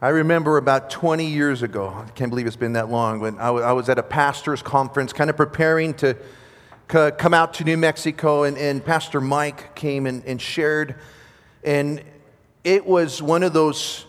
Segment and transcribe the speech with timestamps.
[0.00, 3.72] I remember about 20 years ago, I can't believe it's been that long, when I
[3.72, 6.16] was at a pastor's conference, kind of preparing to
[6.86, 10.94] come out to New Mexico, and, and Pastor Mike came and, and shared.
[11.64, 12.00] And
[12.62, 14.04] it was one of those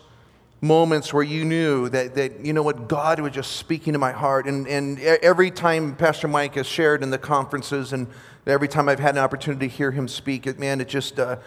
[0.60, 4.12] moments where you knew that, that you know what, God was just speaking to my
[4.12, 4.46] heart.
[4.46, 8.06] And, and every time Pastor Mike has shared in the conferences, and
[8.46, 11.18] every time I've had an opportunity to hear him speak, it, man, it just.
[11.18, 11.38] Uh,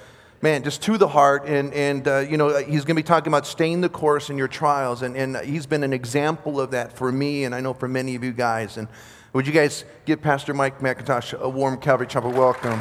[0.43, 1.45] man, just to the heart.
[1.47, 4.37] And, and uh, you know, he's going to be talking about staying the course in
[4.37, 5.01] your trials.
[5.01, 8.13] And, and he's been an example of that for me, and I know for many
[8.15, 8.77] of you guys.
[8.77, 8.89] And
[9.31, 12.79] would you guys give Pastor Mike MacIntosh a warm Calvary Chapel welcome?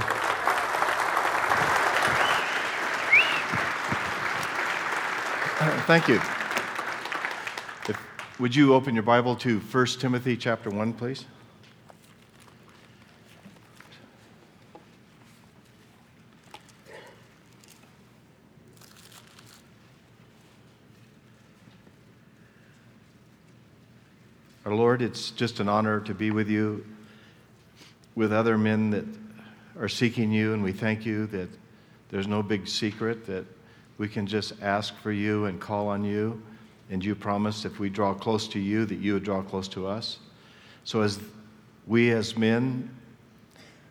[5.87, 6.17] Thank you.
[7.89, 11.27] If, would you open your Bible to 1 Timothy chapter 1, please?
[24.65, 26.87] Our Lord, it's just an honor to be with you,
[28.15, 29.05] with other men that
[29.77, 31.49] are seeking you, and we thank you that
[32.11, 33.45] there's no big secret, that
[33.99, 36.41] we can just ask for you and call on you.
[36.91, 39.89] And you promise if we draw close to you, that you would draw close to
[39.89, 40.19] us.
[40.85, 41.19] So, as
[41.89, 42.89] we as men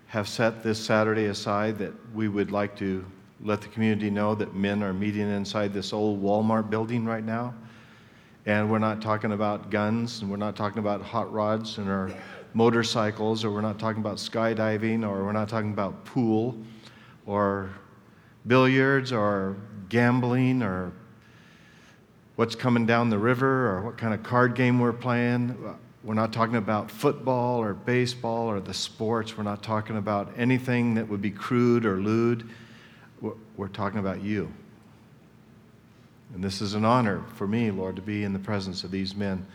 [0.08, 3.04] have set this Saturday aside, that we would like to
[3.44, 7.54] let the community know that men are meeting inside this old Walmart building right now
[8.46, 12.12] and we're not talking about guns, and we're not talking about hot rods and our
[12.54, 16.58] motorcycles, or we're not talking about skydiving, or we're not talking about pool,
[17.26, 17.70] or
[18.48, 19.56] billiards, or
[19.90, 20.92] gambling, or
[22.36, 25.56] what's coming down the river, or what kind of card game we're playing.
[26.04, 29.38] We're not talking about football or baseball or the sports.
[29.38, 32.50] We're not talking about anything that would be crude or lewd.
[33.56, 34.52] We're talking about you.
[36.34, 39.16] And this is an honor for me, Lord, to be in the presence of these
[39.16, 39.46] men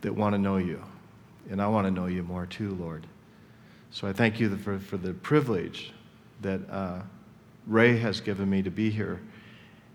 [0.00, 0.82] that want to know you.
[1.50, 3.06] And I want to know you more too, Lord.
[3.90, 5.92] So I thank you for, for the privilege
[6.42, 7.00] that uh,
[7.66, 9.20] Ray has given me to be here.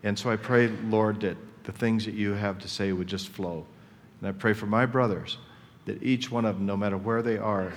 [0.04, 3.30] And so I pray, Lord, that the things that you have to say would just
[3.30, 3.66] flow.
[4.20, 5.38] And I pray for my brothers
[5.86, 7.74] that each one of them, no matter where they are,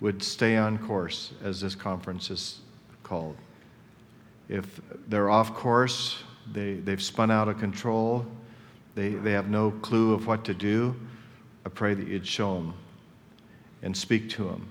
[0.00, 2.60] would stay on course as this conference is
[3.02, 3.36] called.
[4.48, 8.26] If they're off course, they, they've spun out of control.
[8.94, 10.94] They, they have no clue of what to do.
[11.64, 12.74] I pray that you'd show them
[13.82, 14.68] and speak to them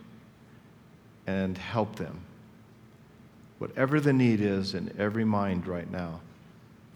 [1.28, 2.20] and help them.
[3.60, 6.20] Whatever the need is in every mind right now,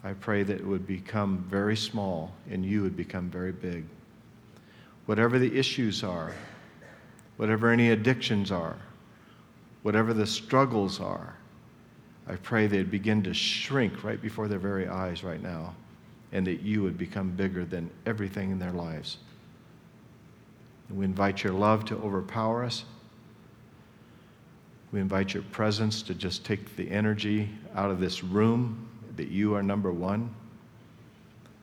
[0.03, 3.85] I pray that it would become very small and you would become very big.
[5.05, 6.33] Whatever the issues are,
[7.37, 8.77] whatever any addictions are,
[9.83, 11.35] whatever the struggles are,
[12.27, 15.75] I pray they'd begin to shrink right before their very eyes right now,
[16.31, 19.17] and that you would become bigger than everything in their lives.
[20.89, 22.85] And we invite your love to overpower us.
[24.91, 28.87] We invite your presence to just take the energy out of this room,
[29.17, 30.33] that you are number one,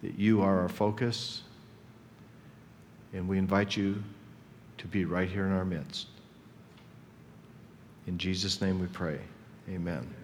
[0.03, 1.43] that you are our focus.
[3.13, 4.03] And we invite you
[4.79, 6.07] to be right here in our midst.
[8.07, 9.19] In Jesus' name we pray.
[9.69, 10.22] Amen.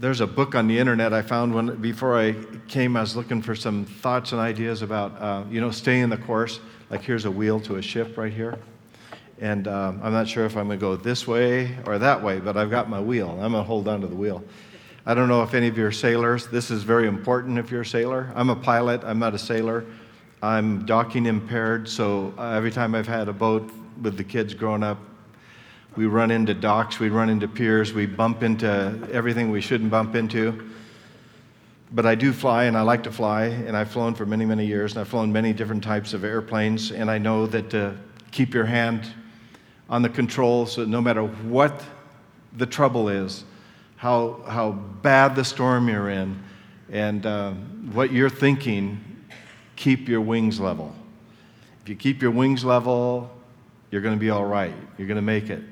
[0.00, 2.34] There's a book on the internet I found when before I
[2.68, 2.96] came.
[2.96, 6.60] I was looking for some thoughts and ideas about uh, you know staying the course.
[6.88, 8.58] Like here's a wheel to a ship right here,
[9.40, 12.38] and um, I'm not sure if I'm going to go this way or that way,
[12.38, 13.30] but I've got my wheel.
[13.30, 14.44] I'm going to hold on to the wheel.
[15.04, 16.46] I don't know if any of you are sailors.
[16.46, 18.32] This is very important if you're a sailor.
[18.34, 19.02] I'm a pilot.
[19.04, 19.84] I'm not a sailor.
[20.42, 23.68] I'm docking impaired, so uh, every time I've had a boat
[24.00, 24.98] with the kids growing up,
[25.98, 30.14] we run into docks, we run into piers, we bump into everything we shouldn't bump
[30.14, 30.70] into.
[31.90, 34.64] But I do fly, and I like to fly, and I've flown for many, many
[34.64, 37.96] years, and I've flown many different types of airplanes, and I know that to
[38.30, 39.12] keep your hand
[39.90, 41.82] on the controls, so no matter what
[42.56, 43.42] the trouble is,
[43.96, 46.40] how, how bad the storm you're in,
[46.92, 47.50] and uh,
[47.90, 49.00] what you're thinking,
[49.74, 50.94] keep your wings level.
[51.82, 53.32] If you keep your wings level,
[53.90, 54.74] you're going to be all right.
[54.96, 55.64] You're going to make it.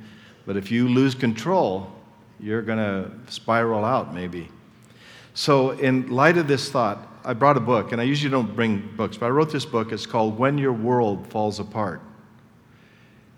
[0.46, 1.92] But if you lose control,
[2.40, 4.48] you're going to spiral out maybe.
[5.34, 8.88] So, in light of this thought, I brought a book, and I usually don't bring
[8.96, 9.92] books, but I wrote this book.
[9.92, 12.00] It's called When Your World Falls Apart.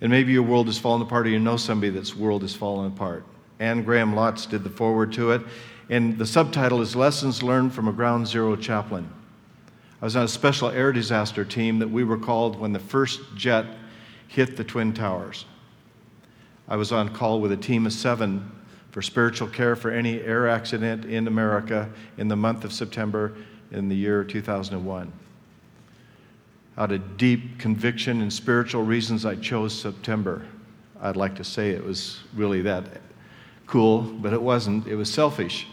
[0.00, 2.86] And maybe your world has fallen apart, or you know somebody that's world has fallen
[2.86, 3.24] apart.
[3.58, 5.42] Anne Graham Lotz did the foreword to it,
[5.90, 9.10] and the subtitle is Lessons Learned from a Ground Zero Chaplain.
[10.00, 13.20] I was on a special air disaster team that we were called when the first
[13.34, 13.66] jet
[14.28, 15.46] hit the Twin Towers.
[16.68, 18.50] I was on call with a team of seven
[18.90, 23.34] for spiritual care for any air accident in America in the month of September
[23.70, 25.12] in the year 2001.
[26.76, 30.46] Out of deep conviction and spiritual reasons, I chose September.
[31.00, 32.84] I'd like to say it was really that
[33.66, 34.86] cool, but it wasn't.
[34.86, 35.66] It was selfish.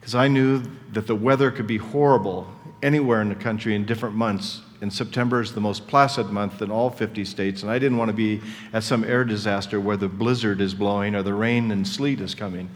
[0.00, 2.48] Because I knew that the weather could be horrible
[2.82, 4.60] anywhere in the country in different months.
[4.82, 8.08] And September is the most placid month in all 50 states, and I didn't want
[8.08, 8.40] to be
[8.72, 12.34] at some air disaster where the blizzard is blowing or the rain and sleet is
[12.34, 12.68] coming.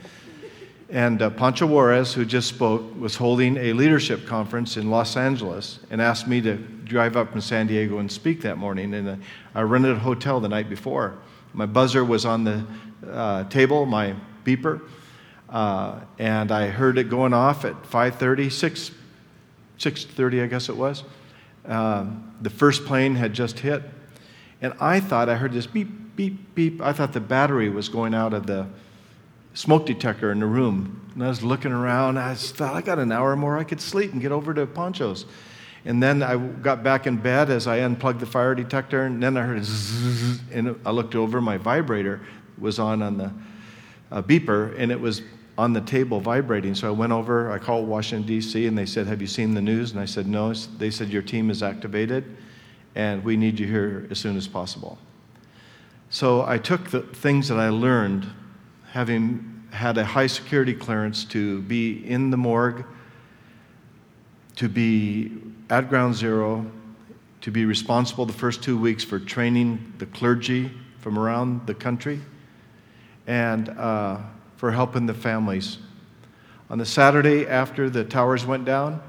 [0.88, 5.80] And uh, Pancho Juarez, who just spoke, was holding a leadership conference in Los Angeles
[5.90, 8.94] and asked me to drive up from San Diego and speak that morning.
[8.94, 9.16] And uh,
[9.52, 11.18] I rented a hotel the night before.
[11.54, 12.64] My buzzer was on the
[13.10, 14.14] uh, table, my
[14.44, 14.80] beeper,
[15.48, 18.92] uh, and I heard it going off at 5:30, 6,
[19.80, 21.02] 6:30, I guess it was.
[21.66, 23.82] Um, the first plane had just hit,
[24.60, 26.80] and I thought I heard this beep, beep, beep.
[26.80, 28.66] I thought the battery was going out of the
[29.54, 31.10] smoke detector in the room.
[31.14, 32.18] And I was looking around.
[32.18, 33.58] I thought, I got an hour more.
[33.58, 35.24] I could sleep and get over to Pancho's.
[35.86, 39.36] And then I got back in bed as I unplugged the fire detector, and then
[39.36, 39.64] I heard
[40.52, 41.40] and I looked over.
[41.40, 42.20] My vibrator
[42.58, 43.32] was on on the
[44.10, 45.22] uh, beeper, and it was
[45.58, 46.74] on the table vibrating.
[46.74, 47.50] So I went over.
[47.50, 48.66] I called Washington D.C.
[48.66, 51.22] and they said, "Have you seen the news?" And I said, "No." They said, "Your
[51.22, 52.36] team is activated,
[52.94, 54.98] and we need you here as soon as possible."
[56.10, 58.26] So I took the things that I learned
[58.90, 62.84] having had a high security clearance to be in the morgue,
[64.56, 65.32] to be
[65.68, 66.64] at ground zero,
[67.40, 70.70] to be responsible the first two weeks for training the clergy
[71.00, 72.20] from around the country,
[73.26, 74.18] and uh,
[74.56, 75.78] for helping the families.
[76.68, 79.00] On the Saturday after the towers went down,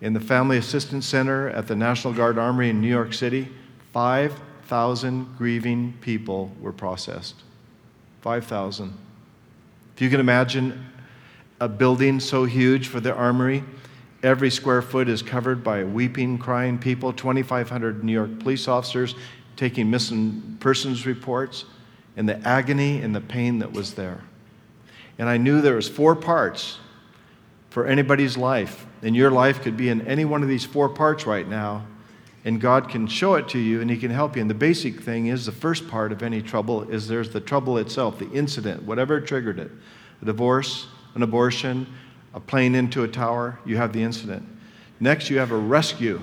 [0.00, 3.48] in the Family Assistance Center at the National Guard Armory in New York City,
[3.92, 7.36] 5,000 grieving people were processed.
[8.20, 8.92] 5,000.
[9.94, 10.86] If you can imagine
[11.60, 13.64] a building so huge for the armory,
[14.22, 19.14] every square foot is covered by weeping, crying people, 2,500 New York police officers
[19.56, 21.64] taking missing persons reports,
[22.16, 24.20] and the agony and the pain that was there.
[25.18, 26.78] And I knew there was four parts
[27.70, 31.26] for anybody's life, and your life could be in any one of these four parts
[31.26, 31.86] right now,
[32.44, 34.42] and God can show it to you and He can help you.
[34.42, 37.78] And the basic thing is the first part of any trouble is there's the trouble
[37.78, 39.70] itself, the incident, whatever triggered it.
[40.22, 41.86] A divorce, an abortion,
[42.34, 44.46] a plane into a tower, you have the incident.
[45.00, 46.20] Next, you have a rescue,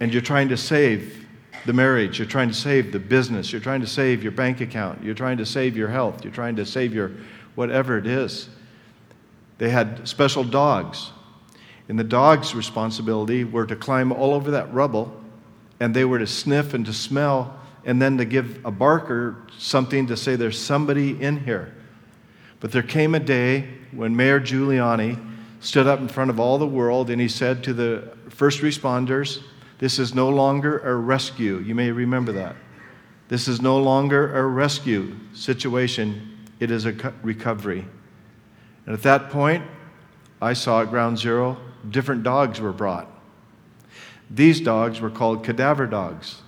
[0.00, 1.26] and you're trying to save
[1.66, 5.02] the marriage, you're trying to save the business, you're trying to save your bank account,
[5.02, 7.12] you're trying to save your health, you're trying to save your
[7.54, 8.48] whatever it is.
[9.58, 11.12] They had special dogs
[11.88, 15.14] and the dog's responsibility were to climb all over that rubble,
[15.80, 20.06] and they were to sniff and to smell, and then to give a barker something
[20.06, 21.74] to say there's somebody in here.
[22.60, 25.22] But there came a day when Mayor Giuliani
[25.60, 29.42] stood up in front of all the world and he said to the first responders,
[29.78, 31.58] This is no longer a rescue.
[31.58, 32.56] You may remember that.
[33.28, 36.31] This is no longer a rescue situation,
[36.62, 36.92] it is a
[37.22, 37.84] recovery.
[38.86, 39.64] And at that point,
[40.40, 41.56] I saw at ground zero
[41.90, 43.08] different dogs were brought.
[44.30, 46.40] These dogs were called cadaver dogs,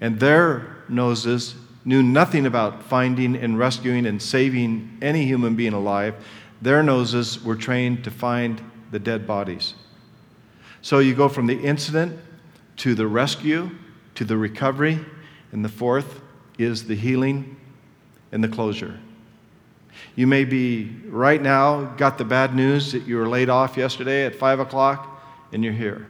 [0.00, 1.54] and their noses
[1.84, 6.14] knew nothing about finding and rescuing and saving any human being alive.
[6.62, 9.74] Their noses were trained to find the dead bodies.
[10.80, 12.18] So you go from the incident
[12.78, 13.70] to the rescue
[14.14, 14.98] to the recovery,
[15.52, 16.22] and the fourth
[16.58, 17.56] is the healing
[18.32, 18.98] and the closure.
[20.14, 24.26] You may be right now got the bad news that you were laid off yesterday
[24.26, 26.06] at 5 o'clock and you're here.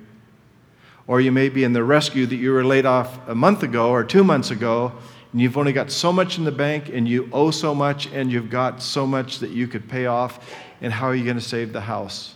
[1.06, 3.90] Or you may be in the rescue that you were laid off a month ago
[3.90, 4.92] or two months ago
[5.30, 8.32] and you've only got so much in the bank and you owe so much and
[8.32, 11.42] you've got so much that you could pay off and how are you going to
[11.42, 12.34] save the house?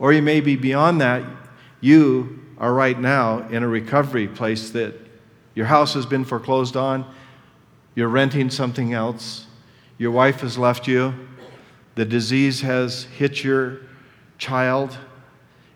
[0.00, 1.22] Or you may be beyond that.
[1.80, 4.94] You are right now in a recovery place that
[5.54, 7.04] your house has been foreclosed on,
[7.94, 9.46] you're renting something else
[10.02, 11.14] your wife has left you,
[11.94, 13.82] the disease has hit your
[14.36, 14.98] child,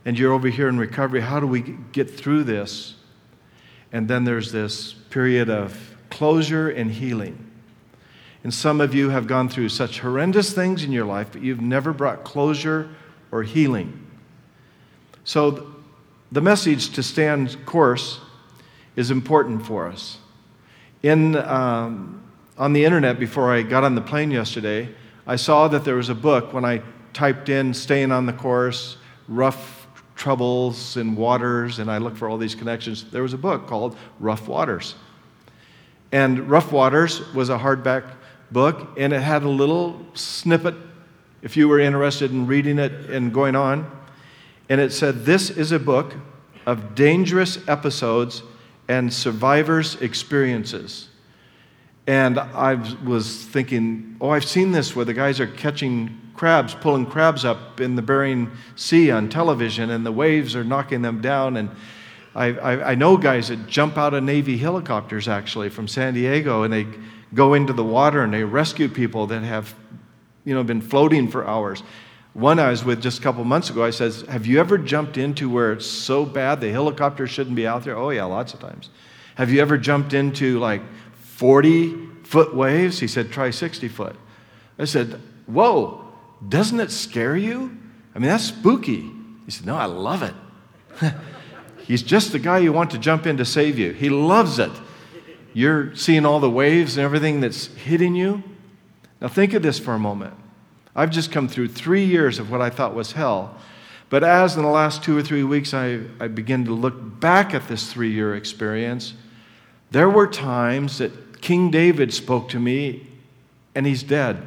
[0.04, 1.20] and you're over here in recovery.
[1.20, 1.60] How do we
[1.92, 2.96] get through this?
[3.92, 7.38] And then there's this period of closure and healing.
[8.42, 11.60] And some of you have gone through such horrendous things in your life, but you've
[11.60, 12.90] never brought closure
[13.30, 14.08] or healing.
[15.22, 15.72] So,
[16.32, 18.18] the message to stand course
[18.96, 20.18] is important for us.
[21.04, 22.25] In um,
[22.58, 24.88] on the internet before I got on the plane yesterday,
[25.26, 26.82] I saw that there was a book when I
[27.12, 28.96] typed in staying on the course,
[29.28, 33.10] rough troubles and waters, and I looked for all these connections.
[33.10, 34.94] There was a book called Rough Waters.
[36.12, 38.04] And Rough Waters was a hardback
[38.50, 40.74] book, and it had a little snippet
[41.42, 43.90] if you were interested in reading it and going on.
[44.68, 46.14] And it said, This is a book
[46.64, 48.42] of dangerous episodes
[48.88, 51.08] and survivors' experiences.
[52.06, 57.06] And I was thinking, oh, I've seen this where the guys are catching crabs, pulling
[57.06, 61.56] crabs up in the Bering Sea on television, and the waves are knocking them down.
[61.56, 61.70] And
[62.34, 66.62] I, I, I know guys that jump out of Navy helicopters actually from San Diego,
[66.62, 66.86] and they
[67.34, 69.74] go into the water and they rescue people that have,
[70.44, 71.82] you know, been floating for hours.
[72.34, 75.16] One I was with just a couple months ago, I says, Have you ever jumped
[75.16, 77.96] into where it's so bad the helicopter shouldn't be out there?
[77.96, 78.90] Oh, yeah, lots of times.
[79.36, 80.82] Have you ever jumped into like
[81.36, 82.98] 40 foot waves?
[82.98, 84.16] He said, Try 60 foot.
[84.78, 86.04] I said, Whoa,
[86.48, 87.76] doesn't it scare you?
[88.14, 89.10] I mean, that's spooky.
[89.44, 90.34] He said, No, I love it.
[91.86, 93.92] He's just the guy you want to jump in to save you.
[93.92, 94.72] He loves it.
[95.52, 98.42] You're seeing all the waves and everything that's hitting you.
[99.20, 100.34] Now, think of this for a moment.
[100.94, 103.56] I've just come through three years of what I thought was hell.
[104.08, 107.54] But as in the last two or three weeks, I, I begin to look back
[107.54, 109.14] at this three year experience,
[109.90, 113.06] there were times that King David spoke to me
[113.74, 114.46] and he's dead.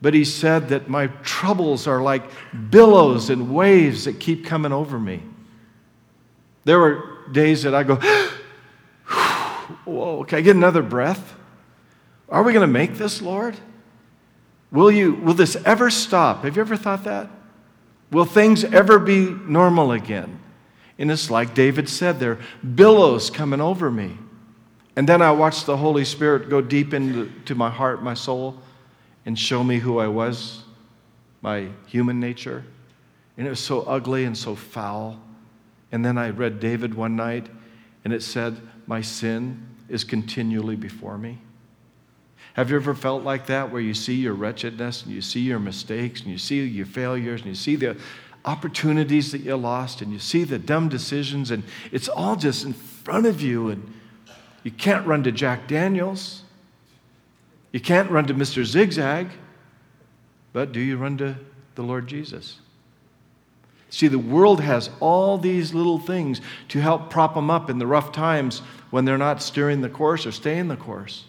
[0.00, 2.22] But he said that my troubles are like
[2.70, 5.22] billows and waves that keep coming over me.
[6.64, 7.96] There were days that I go,
[9.84, 11.34] Whoa, can I get another breath?
[12.28, 13.56] Are we going to make this, Lord?
[14.70, 16.44] Will, you, will this ever stop?
[16.44, 17.30] Have you ever thought that?
[18.10, 20.38] Will things ever be normal again?
[20.98, 22.38] And it's like David said, there are
[22.74, 24.18] billows coming over me.
[24.98, 28.60] And then I watched the Holy Spirit go deep into my heart, my soul,
[29.26, 30.64] and show me who I was,
[31.40, 32.64] my human nature.
[33.36, 35.20] And it was so ugly and so foul.
[35.92, 37.46] And then I read David one night,
[38.02, 38.56] and it said,
[38.88, 41.38] My sin is continually before me.
[42.54, 45.60] Have you ever felt like that where you see your wretchedness and you see your
[45.60, 47.96] mistakes and you see your failures and you see the
[48.44, 51.62] opportunities that you lost and you see the dumb decisions and
[51.92, 53.94] it's all just in front of you and
[54.62, 56.42] you can't run to Jack Daniels.
[57.72, 58.64] You can't run to Mr.
[58.64, 59.28] Zigzag.
[60.52, 61.36] But do you run to
[61.74, 62.58] the Lord Jesus?
[63.90, 67.86] See, the world has all these little things to help prop them up in the
[67.86, 68.60] rough times
[68.90, 71.24] when they're not steering the course or staying the course.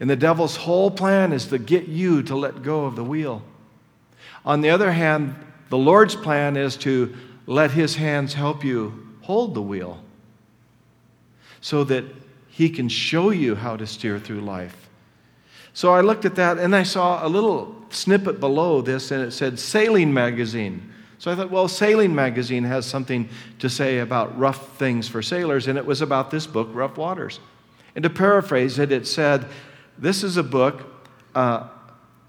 [0.00, 3.42] And the devil's whole plan is to get you to let go of the wheel.
[4.44, 5.34] On the other hand,
[5.68, 7.14] the Lord's plan is to
[7.46, 10.02] let his hands help you hold the wheel
[11.60, 12.04] so that
[12.56, 14.88] he can show you how to steer through life.
[15.74, 19.32] So I looked at that and I saw a little snippet below this and it
[19.32, 20.90] said Sailing Magazine.
[21.18, 25.66] So I thought, well, Sailing Magazine has something to say about rough things for sailors,
[25.66, 27.40] and it was about this book, Rough Waters.
[27.94, 29.44] And to paraphrase it, it said,
[29.98, 30.82] This is a book
[31.34, 31.68] uh,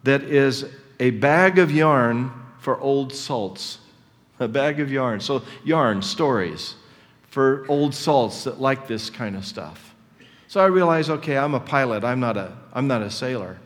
[0.03, 0.65] that is
[0.99, 3.79] a bag of yarn for old salts.
[4.41, 5.21] A bag of yarn.
[5.21, 6.75] So, yarn, stories
[7.29, 9.87] for old salts that like this kind of stuff.
[10.47, 13.57] So I realized, okay, I'm a pilot, I'm not a, I'm not a sailor.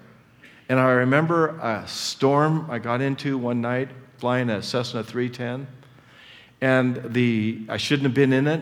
[0.68, 5.68] And I remember a storm I got into one night flying a Cessna 310.
[6.62, 8.62] And the, I shouldn't have been in it.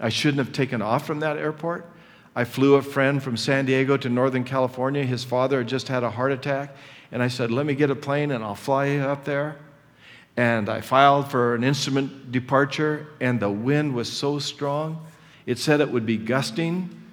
[0.00, 1.86] I shouldn't have taken off from that airport.
[2.34, 5.04] I flew a friend from San Diego to Northern California.
[5.04, 6.74] His father had just had a heart attack.
[7.12, 9.56] And I said, Let me get a plane and I'll fly you up there.
[10.36, 15.06] And I filed for an instrument departure, and the wind was so strong.
[15.46, 17.03] It said it would be gusting,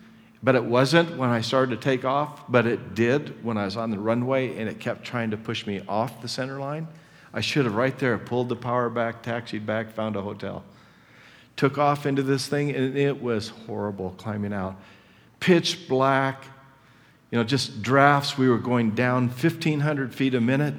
[0.44, 3.78] but it wasn't when I started to take off, but it did when I was
[3.78, 6.88] on the runway, and it kept trying to push me off the center line.
[7.34, 10.64] I should have right there pulled the power back, taxied back, found a hotel.
[11.56, 14.76] Took off into this thing, and it was horrible climbing out.
[15.40, 16.44] Pitch black,
[17.30, 18.38] you know, just drafts.
[18.38, 20.74] We were going down 1,500 feet a minute,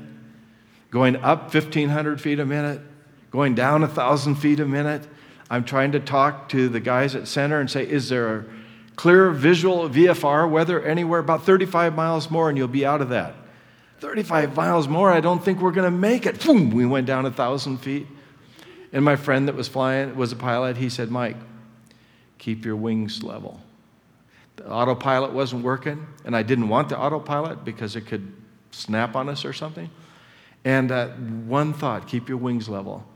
[0.90, 2.80] going up 1,500 feet a minute,
[3.30, 5.06] going down 1,000 feet a minute.
[5.48, 8.44] I'm trying to talk to the guys at center and say, is there a
[8.96, 11.20] clear visual VFR weather anywhere?
[11.20, 13.34] About 35 miles more, and you'll be out of that.
[14.00, 16.44] 35 miles more, I don't think we're going to make it.
[16.44, 18.06] Boom, we went down a thousand feet.
[18.92, 20.76] And my friend that was flying was a pilot.
[20.76, 21.36] He said, Mike,
[22.38, 23.60] keep your wings level.
[24.56, 28.32] The autopilot wasn't working, and I didn't want the autopilot because it could
[28.70, 29.88] snap on us or something.
[30.64, 33.06] And uh, one thought keep your wings level.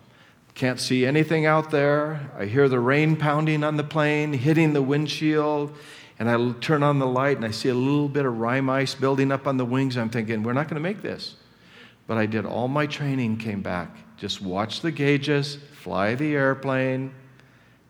[0.56, 2.28] Can't see anything out there.
[2.36, 5.72] I hear the rain pounding on the plane, hitting the windshield
[6.18, 8.94] and I turn on the light and I see a little bit of rime ice
[8.94, 9.96] building up on the wings.
[9.96, 11.36] I'm thinking, we're not going to make this.
[12.06, 13.94] But I did all my training, came back.
[14.16, 17.14] Just watch the gauges, fly the airplane,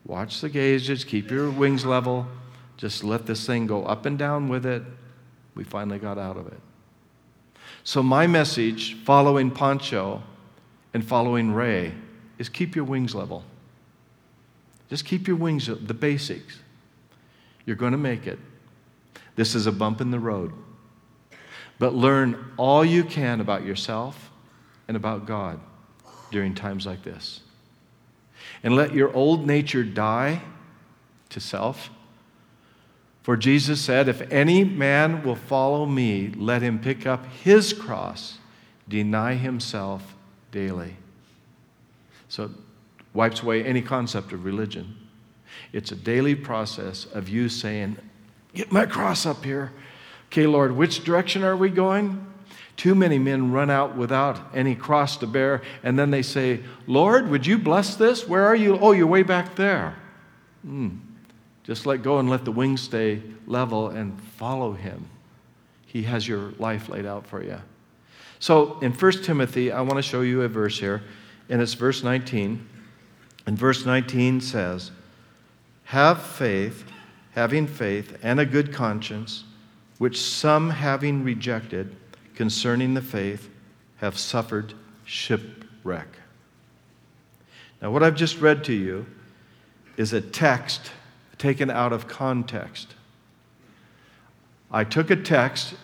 [0.05, 2.27] watch the gauges, keep your wings level.
[2.77, 4.83] Just let this thing go up and down with it.
[5.55, 6.61] We finally got out of it.
[7.85, 10.23] So, my message following Pancho
[10.93, 11.95] and following Ray
[12.39, 13.45] is keep your wings level.
[14.89, 16.61] Just keep your wings, the basics.
[17.65, 18.39] You're going to make it.
[19.35, 20.53] This is a bump in the road.
[21.79, 24.31] But learn all you can about yourself
[24.89, 25.61] and about God
[26.31, 27.41] during times like this.
[28.63, 30.41] And let your old nature die
[31.31, 31.91] to self.
[33.23, 38.39] For Jesus said, If any man will follow me, let him pick up his cross,
[38.89, 40.15] deny himself
[40.53, 40.97] daily.
[42.37, 42.51] So it
[43.15, 44.95] wipes away any concept of religion.
[45.73, 47.97] It's a daily process of you saying,
[48.53, 49.73] Get my cross up here.
[50.27, 52.27] Okay, Lord, which direction are we going?
[52.77, 57.31] Too many men run out without any cross to bear, and then they say, Lord,
[57.31, 58.29] would you bless this?
[58.29, 58.79] Where are you?
[58.81, 59.97] Oh, you're way back there.
[60.67, 60.99] Mm.
[61.65, 65.09] Just let go and let the wings stay level and follow him.
[65.87, 67.63] He has your life laid out for you.
[68.41, 71.03] So in 1 Timothy, I want to show you a verse here,
[71.49, 72.67] and it's verse 19.
[73.47, 74.91] And verse 19 says,
[75.85, 76.85] Have faith,
[77.33, 79.45] having faith, and a good conscience,
[79.99, 81.95] which some having rejected,
[82.35, 83.49] concerning the faith
[83.97, 84.75] have suffered
[85.05, 86.09] shipwreck.
[87.81, 89.07] Now, what I've just read to you
[89.97, 90.91] is a text
[91.39, 92.95] taken out of context.
[94.71, 95.75] I took a text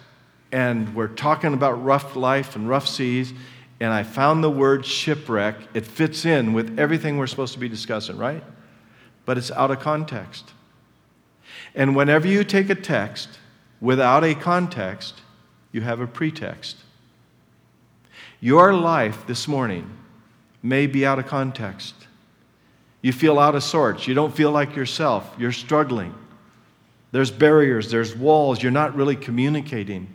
[0.50, 3.32] and we're talking about rough life and rough seas,
[3.82, 5.56] and I found the word shipwreck.
[5.74, 8.44] It fits in with everything we're supposed to be discussing, right?
[9.24, 10.52] But it's out of context.
[11.74, 13.28] And whenever you take a text
[13.80, 15.20] without a context,
[15.72, 16.76] you have a pretext.
[18.38, 19.90] Your life this morning
[20.62, 21.94] may be out of context.
[23.00, 24.06] You feel out of sorts.
[24.06, 25.34] You don't feel like yourself.
[25.36, 26.14] You're struggling.
[27.10, 28.62] There's barriers, there's walls.
[28.62, 30.06] You're not really communicating.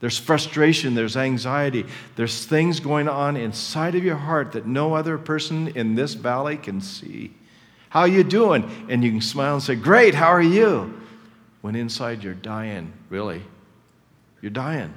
[0.00, 1.84] There's frustration, there's anxiety.
[2.14, 6.56] There's things going on inside of your heart that no other person in this valley
[6.56, 7.32] can see.
[7.90, 8.86] How are you doing?
[8.88, 11.00] And you can smile and say, "Great, how are you?"
[11.62, 13.42] When inside you're dying, really.
[14.40, 14.94] You're dying.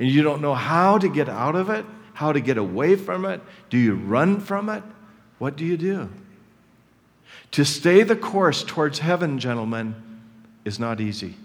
[0.00, 3.24] And you don't know how to get out of it, how to get away from
[3.24, 3.40] it.
[3.70, 4.82] Do you run from it?
[5.38, 6.08] What do you do?
[7.52, 9.94] To stay the course towards heaven, gentlemen,
[10.64, 11.36] is not easy.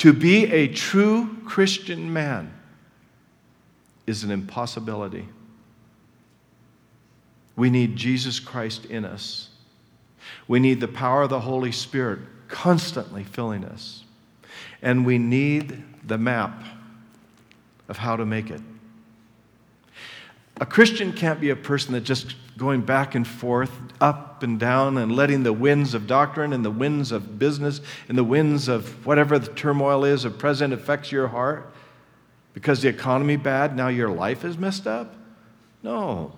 [0.00, 2.54] To be a true Christian man
[4.06, 5.28] is an impossibility.
[7.54, 9.50] We need Jesus Christ in us.
[10.48, 14.04] We need the power of the Holy Spirit constantly filling us.
[14.80, 16.64] And we need the map
[17.90, 18.62] of how to make it.
[20.62, 24.98] A Christian can't be a person that just going back and forth, up and down,
[24.98, 29.06] and letting the winds of doctrine and the winds of business and the winds of
[29.06, 31.72] whatever the turmoil is of present affects your heart
[32.52, 35.14] because the economy bad, now your life is messed up?
[35.82, 36.32] No.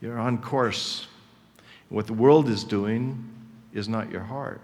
[0.00, 1.08] You're on course.
[1.88, 3.28] What the world is doing
[3.72, 4.60] is not your heart.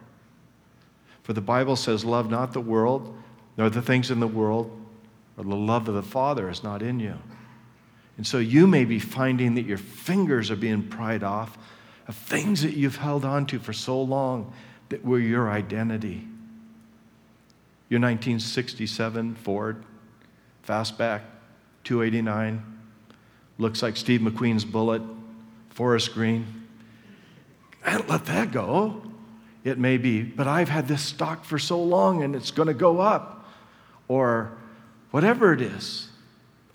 [1.24, 3.16] For the Bible says, Love not the world,
[3.56, 4.70] nor the things in the world,
[5.36, 7.16] or the love of the Father is not in you.
[8.18, 11.56] And so you may be finding that your fingers are being pried off
[12.06, 14.52] of things that you've held on to for so long
[14.90, 16.26] that were your identity.
[17.88, 19.82] Your 1967 Ford
[20.66, 21.22] Fastback
[21.84, 22.62] 289
[23.56, 25.00] looks like Steve McQueen's Bullitt,
[25.70, 26.66] forest green.
[27.86, 29.02] I let that go
[29.68, 32.74] it may be, but I've had this stock for so long and it's going to
[32.74, 33.46] go up.
[34.08, 34.52] Or
[35.10, 36.07] whatever it is.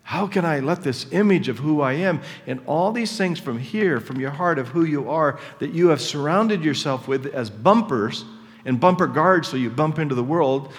[0.03, 3.57] How can I let this image of who I am and all these things from
[3.57, 7.49] here, from your heart of who you are, that you have surrounded yourself with as
[7.49, 8.25] bumpers
[8.65, 10.71] and bumper guards so you bump into the world,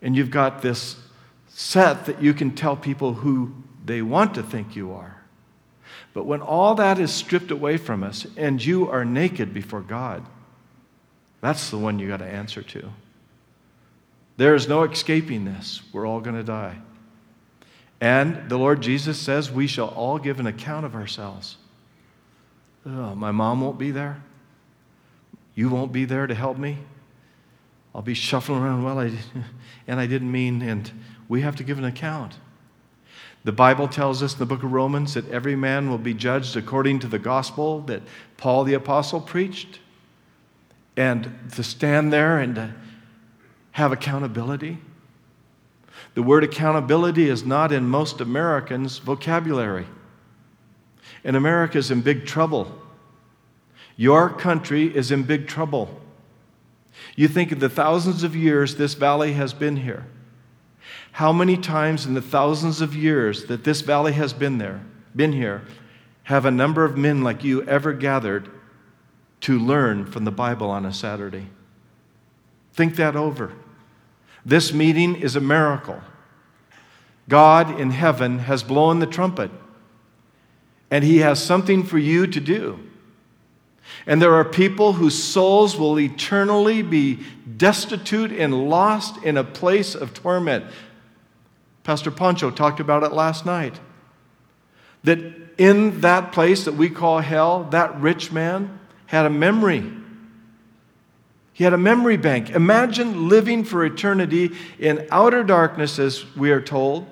[0.00, 0.96] and you've got this
[1.48, 5.22] set that you can tell people who they want to think you are.
[6.12, 10.24] But when all that is stripped away from us and you are naked before God,
[11.42, 12.90] that's the one you got to answer to.
[14.38, 15.82] There is no escaping this.
[15.92, 16.78] We're all going to die.
[18.00, 21.56] And the Lord Jesus says we shall all give an account of ourselves.
[22.84, 24.22] Oh, my mom won't be there.
[25.54, 26.78] You won't be there to help me.
[27.94, 28.84] I'll be shuffling around.
[28.84, 29.12] Well, I,
[29.86, 30.90] and I didn't mean, and
[31.28, 32.34] we have to give an account.
[33.44, 36.56] The Bible tells us in the book of Romans that every man will be judged
[36.56, 38.02] according to the gospel that
[38.36, 39.78] Paul the apostle preached
[40.96, 42.74] and to stand there and to
[43.72, 44.78] have accountability.
[46.14, 49.86] The word accountability is not in most Americans' vocabulary.
[51.24, 52.74] And America is in big trouble.
[53.96, 56.00] Your country is in big trouble.
[57.14, 60.06] You think of the thousands of years this valley has been here.
[61.12, 65.32] How many times in the thousands of years that this valley has been there, been
[65.32, 65.62] here,
[66.24, 68.50] have a number of men like you ever gathered
[69.40, 71.46] to learn from the Bible on a Saturday?
[72.74, 73.52] Think that over.
[74.46, 76.00] This meeting is a miracle.
[77.28, 79.50] God in heaven has blown the trumpet,
[80.88, 82.78] and He has something for you to do.
[84.06, 87.18] And there are people whose souls will eternally be
[87.56, 90.64] destitute and lost in a place of torment.
[91.82, 93.80] Pastor Pancho talked about it last night.
[95.02, 95.18] That
[95.58, 99.92] in that place that we call hell, that rich man had a memory.
[101.56, 102.50] He had a memory bank.
[102.50, 107.06] Imagine living for eternity in outer darkness, as we are told,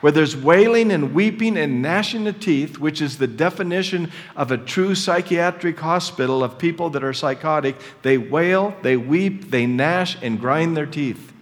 [0.00, 4.56] where there's wailing and weeping and gnashing of teeth, which is the definition of a
[4.56, 7.74] true psychiatric hospital of people that are psychotic.
[8.02, 11.32] They wail, they weep, they gnash, and grind their teeth.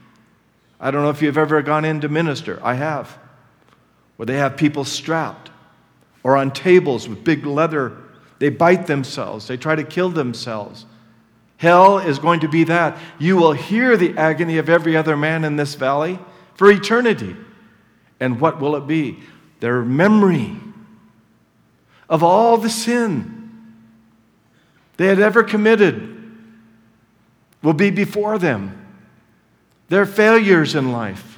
[0.81, 2.59] I don't know if you've ever gone in to minister.
[2.63, 3.19] I have.
[4.17, 5.51] Where they have people strapped
[6.23, 7.99] or on tables with big leather.
[8.39, 10.87] They bite themselves, they try to kill themselves.
[11.64, 12.98] Hell is going to be that.
[13.18, 16.18] You will hear the agony of every other man in this valley
[16.57, 17.35] for eternity.
[18.20, 19.20] And what will it be?
[19.61, 20.59] Their memory
[22.07, 23.72] of all the sin
[24.98, 26.37] they had ever committed
[27.62, 28.87] will be before them.
[29.88, 31.34] Their failures in life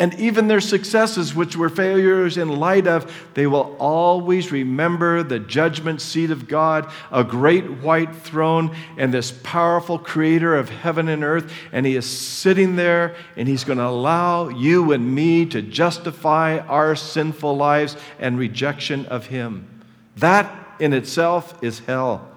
[0.00, 5.40] and even their successes, which were failures in light of, they will always remember the
[5.40, 11.24] judgment seat of God, a great white throne, and this powerful creator of heaven and
[11.24, 11.52] earth.
[11.72, 16.58] And He is sitting there, and He's going to allow you and me to justify
[16.58, 19.84] our sinful lives and rejection of Him.
[20.18, 22.30] That in itself is hell.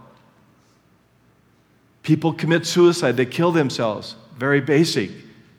[2.02, 4.16] People commit suicide, they kill themselves.
[4.36, 5.12] Very basic.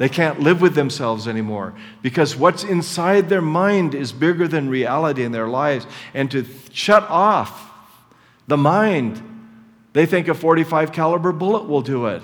[0.02, 5.22] They can't live with themselves anymore because what's inside their mind is bigger than reality
[5.22, 5.86] in their lives.
[6.12, 7.70] And to shut off
[8.48, 9.22] the mind,
[9.92, 12.20] they think a 45 caliber bullet will do it.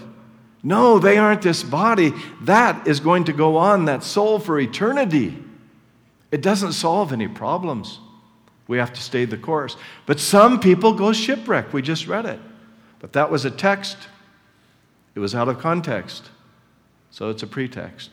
[0.60, 2.14] No, they aren't this body.
[2.40, 5.40] That is going to go on, that soul for eternity.
[6.32, 8.00] It doesn't solve any problems.
[8.66, 9.76] We have to stay the course.
[10.04, 11.72] But some people go shipwreck.
[11.72, 12.40] We just read it.
[12.98, 13.96] But that was a text,
[15.14, 16.30] it was out of context.
[17.10, 18.10] So it's a pretext.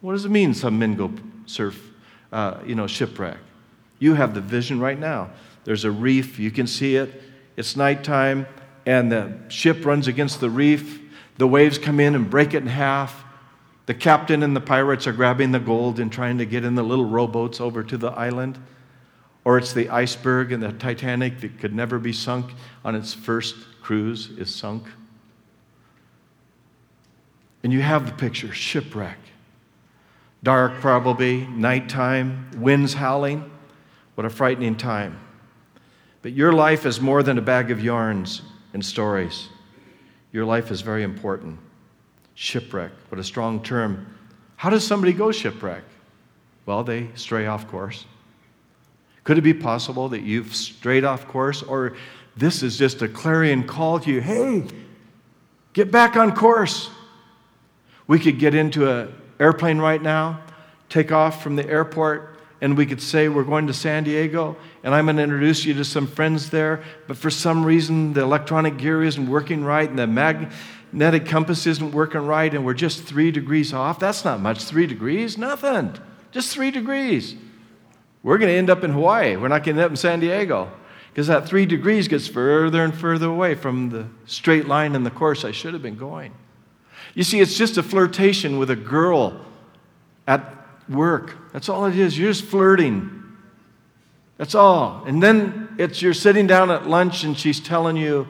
[0.00, 1.12] What does it mean some men go
[1.46, 1.90] surf,
[2.32, 3.38] uh, you know, shipwreck?
[3.98, 5.30] You have the vision right now.
[5.64, 7.22] There's a reef, you can see it.
[7.56, 8.46] It's nighttime,
[8.86, 11.00] and the ship runs against the reef.
[11.38, 13.24] The waves come in and break it in half.
[13.86, 16.82] The captain and the pirates are grabbing the gold and trying to get in the
[16.82, 18.58] little rowboats over to the island.
[19.44, 22.52] Or it's the iceberg and the Titanic that could never be sunk
[22.84, 24.84] on its first cruise is sunk.
[27.62, 29.18] And you have the picture shipwreck.
[30.42, 33.48] Dark, probably, nighttime, winds howling.
[34.16, 35.20] What a frightening time.
[36.22, 38.42] But your life is more than a bag of yarns
[38.74, 39.48] and stories.
[40.32, 41.58] Your life is very important.
[42.34, 44.06] Shipwreck, what a strong term.
[44.56, 45.84] How does somebody go shipwreck?
[46.66, 48.06] Well, they stray off course.
[49.24, 51.96] Could it be possible that you've strayed off course, or
[52.36, 54.64] this is just a clarion call to you hey,
[55.72, 56.90] get back on course?
[58.06, 60.40] We could get into an airplane right now,
[60.88, 64.94] take off from the airport, and we could say we're going to San Diego, and
[64.94, 66.82] I'm going to introduce you to some friends there.
[67.08, 71.90] But for some reason, the electronic gear isn't working right, and the magnetic compass isn't
[71.90, 73.98] working right, and we're just three degrees off.
[73.98, 75.94] That's not much, three degrees, nothing.
[76.30, 77.34] Just three degrees.
[78.22, 79.36] We're going to end up in Hawaii.
[79.36, 80.70] We're not going to end up in San Diego
[81.12, 85.10] because that three degrees gets further and further away from the straight line in the
[85.10, 86.32] course I should have been going.
[87.14, 89.40] You see, it's just a flirtation with a girl
[90.26, 90.56] at
[90.88, 91.36] work.
[91.52, 92.18] That's all it is.
[92.18, 93.22] You're just flirting.
[94.38, 95.04] That's all.
[95.06, 98.26] And then it's you're sitting down at lunch and she's telling you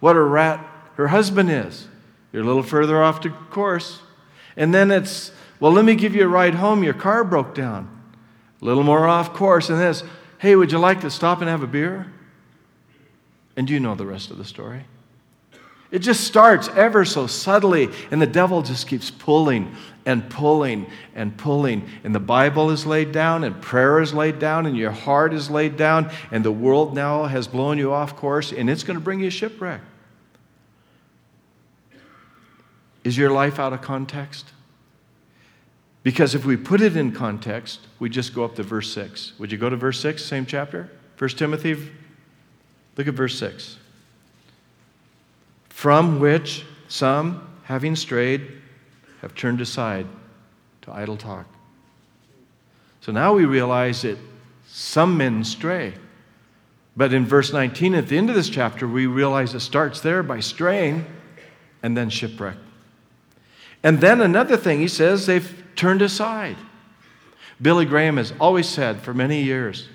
[0.00, 0.64] what a rat
[0.96, 1.86] her husband is.
[2.32, 4.00] You're a little further off the course.
[4.56, 6.82] And then it's, well, let me give you a ride home.
[6.82, 7.88] Your car broke down.
[8.60, 9.70] A little more off course.
[9.70, 10.02] And then it's,
[10.38, 12.12] hey, would you like to stop and have a beer?
[13.56, 14.84] And you know the rest of the story.
[15.94, 21.36] It just starts ever so subtly, and the devil just keeps pulling and pulling and
[21.36, 21.88] pulling.
[22.02, 25.50] And the Bible is laid down, and prayer is laid down, and your heart is
[25.50, 29.00] laid down, and the world now has blown you off course, and it's going to
[29.00, 29.82] bring you a shipwreck.
[33.04, 34.50] Is your life out of context?
[36.02, 39.38] Because if we put it in context, we just go up to verse 6.
[39.38, 40.90] Would you go to verse 6, same chapter?
[41.18, 41.76] 1 Timothy,
[42.96, 43.78] look at verse 6
[45.74, 48.46] from which some, having strayed,
[49.20, 50.06] have turned aside
[50.80, 51.46] to idle talk.
[53.00, 54.16] So now we realize that
[54.68, 55.94] some men stray.
[56.96, 60.22] But in verse 19, at the end of this chapter, we realize it starts there
[60.22, 61.04] by straying
[61.82, 62.56] and then shipwreck.
[63.82, 66.56] And then another thing, he says they've turned aside.
[67.60, 69.88] Billy Graham has always said for many years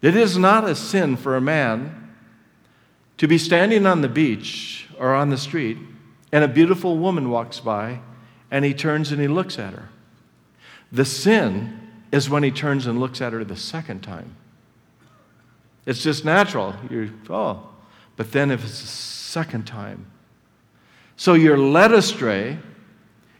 [0.00, 1.97] it is not a sin for a man
[3.18, 5.76] to be standing on the beach or on the street
[6.32, 8.00] and a beautiful woman walks by
[8.50, 9.88] and he turns and he looks at her.
[10.90, 14.36] The sin is when he turns and looks at her the second time.
[15.84, 16.74] It's just natural.
[16.90, 17.68] You're, oh.
[18.16, 20.06] But then if it's the second time,
[21.16, 22.58] so you're led astray,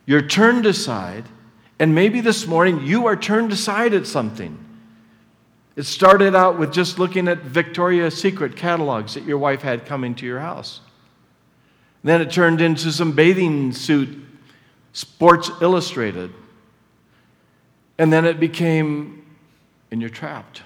[0.06, 1.24] you're turned aside,
[1.78, 4.58] and maybe this morning you are turned aside at something.
[5.78, 10.12] It started out with just looking at Victoria's Secret catalogs that your wife had coming
[10.16, 10.80] to your house.
[12.02, 14.26] Then it turned into some bathing suit,
[14.92, 16.32] Sports Illustrated.
[17.96, 19.24] And then it became,
[19.92, 20.62] and you're trapped.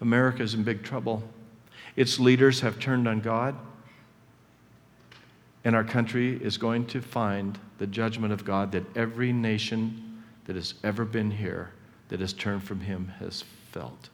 [0.00, 1.22] America's in big trouble.
[1.96, 3.54] Its leaders have turned on God,
[5.62, 10.56] and our country is going to find the judgment of God that every nation that
[10.56, 11.72] has ever been here
[12.10, 14.10] that has turned from Him has felt.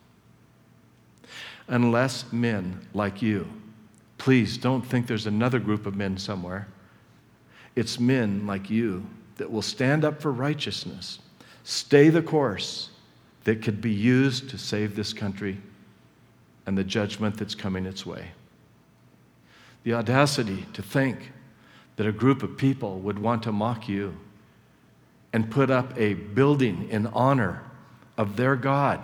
[1.66, 3.48] Unless men like you,
[4.18, 6.68] please don't think there's another group of men somewhere.
[7.74, 9.06] It's men like you
[9.36, 11.18] that will stand up for righteousness,
[11.64, 12.90] stay the course
[13.44, 15.58] that could be used to save this country
[16.66, 18.28] and the judgment that's coming its way.
[19.84, 21.32] The audacity to think
[21.96, 24.16] that a group of people would want to mock you
[25.32, 27.62] and put up a building in honor
[28.16, 29.00] of their God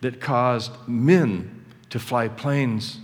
[0.00, 2.98] that caused men to fly planes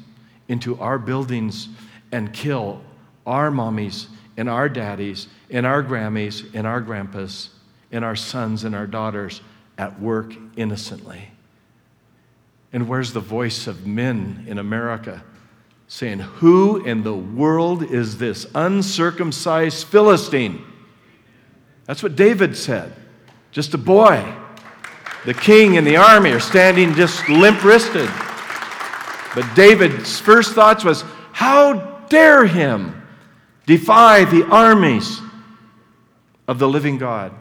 [0.49, 1.69] into our buildings
[2.11, 2.83] and kill
[3.27, 4.07] our mommies
[4.37, 7.51] and our daddies and our Grammys and our grandpas
[7.91, 9.41] and our sons and our daughters
[9.79, 11.29] at work innocently.
[12.73, 15.23] And where's the voice of men in America
[15.89, 20.65] saying, Who in the world is this uncircumcised Philistine?
[21.85, 22.95] That's what David said.
[23.51, 24.35] Just a boy.
[25.25, 28.11] The king and the army are standing just limp wristed.
[29.35, 31.75] But David's first thoughts was, How
[32.09, 33.07] dare him
[33.67, 35.21] defy the armies
[36.49, 37.33] of the living God?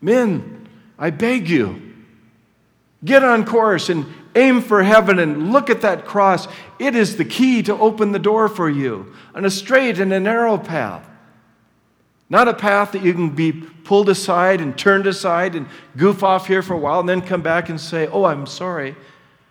[0.00, 1.94] Men, I beg you,
[3.04, 6.46] get on course and aim for heaven and look at that cross.
[6.78, 10.20] It is the key to open the door for you on a straight and a
[10.20, 11.08] narrow path.
[12.30, 16.46] Not a path that you can be pulled aside and turned aside and goof off
[16.46, 18.94] here for a while and then come back and say, Oh, I'm sorry.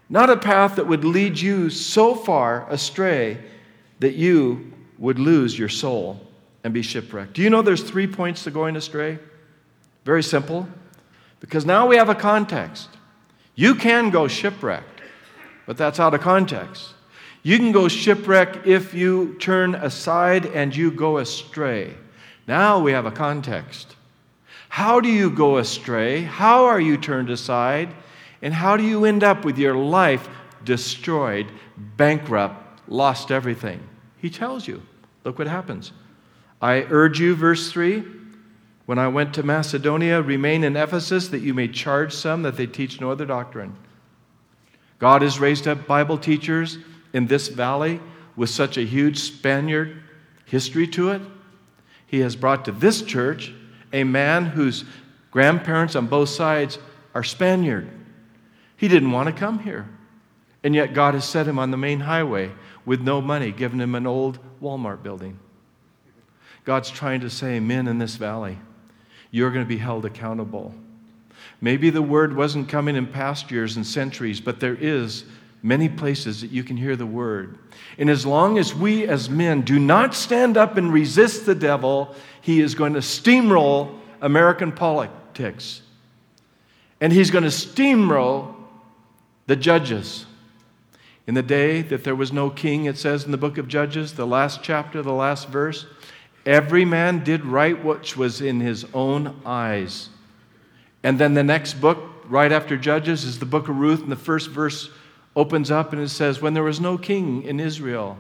[0.10, 3.40] Not a path that would lead you so far astray
[4.00, 6.22] that you would lose your soul
[6.64, 7.34] and be shipwrecked.
[7.34, 9.20] Do you know there's three points to going astray?
[10.06, 10.68] Very simple.
[11.40, 12.90] Because now we have a context.
[13.56, 15.02] You can go shipwrecked,
[15.66, 16.94] but that's out of context.
[17.44, 21.96] You can go shipwreck if you turn aside and you go astray.
[22.48, 23.96] Now we have a context.
[24.70, 26.24] How do you go astray?
[26.24, 27.94] How are you turned aside?
[28.42, 30.30] And how do you end up with your life
[30.64, 33.82] destroyed, bankrupt, lost everything?
[34.18, 34.82] He tells you.
[35.24, 35.92] Look what happens.
[36.62, 38.04] I urge you, verse 3
[38.88, 42.66] when I went to Macedonia, remain in Ephesus that you may charge some that they
[42.66, 43.76] teach no other doctrine.
[44.98, 46.78] God has raised up Bible teachers
[47.12, 48.00] in this valley
[48.38, 50.02] with such a huge Spaniard
[50.46, 51.22] history to it.
[52.08, 53.54] He has brought to this church
[53.94, 54.86] a man whose
[55.30, 56.80] grandparents on both sides
[57.14, 57.90] are Spaniard.
[58.78, 59.88] He didn't want to come here.
[60.64, 62.52] And yet God has set him on the main highway
[62.86, 65.40] with no money, given him an old Walmart building.
[66.66, 68.58] God's trying to say, men in this valley,
[69.32, 70.74] you're going to be held accountable.
[71.62, 75.26] Maybe the word wasn't coming in past years and centuries, but there is
[75.64, 77.58] many places that you can hear the word.
[77.98, 82.16] And as long as we as men do not stand up and resist the devil,
[82.42, 85.82] he is going to steamroll American politics.
[87.02, 88.56] And he's going to steamroll
[89.48, 90.26] the judges.
[91.26, 94.14] In the day that there was no king, it says in the book of Judges,
[94.14, 95.86] the last chapter, the last verse,
[96.46, 100.10] every man did right which was in his own eyes.
[101.04, 104.16] And then the next book, right after Judges, is the book of Ruth, and the
[104.16, 104.90] first verse
[105.38, 108.18] opens up and it says, When there was no king in Israel,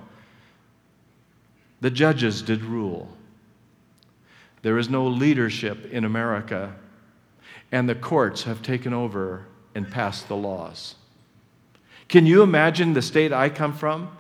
[1.81, 3.09] the judges did rule.
[4.61, 6.75] There is no leadership in America,
[7.71, 10.95] and the courts have taken over and passed the laws.
[12.07, 14.15] Can you imagine the state I come from?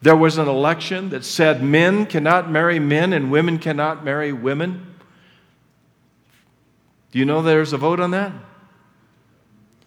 [0.00, 4.94] There was an election that said men cannot marry men and women cannot marry women.
[7.10, 8.32] Do you know there's a vote on that?